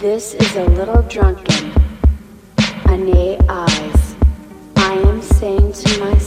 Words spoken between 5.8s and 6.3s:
myself,